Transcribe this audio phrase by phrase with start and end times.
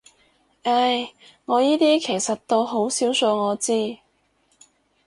[0.63, 1.11] 唉，
[1.45, 3.99] 我依啲其實到好少數我知